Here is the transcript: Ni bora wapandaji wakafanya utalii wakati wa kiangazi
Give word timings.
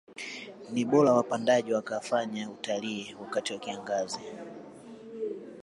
Ni 0.71 0.85
bora 0.85 1.13
wapandaji 1.13 1.73
wakafanya 1.73 2.49
utalii 2.49 3.15
wakati 3.21 3.53
wa 3.53 3.59
kiangazi 3.59 4.19